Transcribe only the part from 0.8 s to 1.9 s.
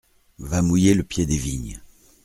le pied des vignes.